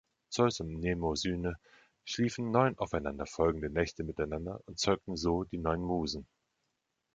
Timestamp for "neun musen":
5.59-6.25